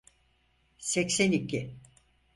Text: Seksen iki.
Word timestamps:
Seksen 0.77 1.31
iki. 1.31 1.75